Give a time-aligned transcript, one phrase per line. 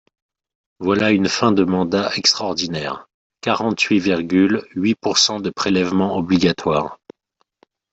[0.79, 3.07] Voilà une fin de mandat extraordinaire,
[3.41, 6.97] quarante-huit virgule huit pourcent de prélèvements obligatoires.